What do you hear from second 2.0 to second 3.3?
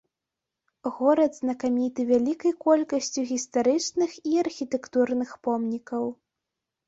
вялікай колькасцю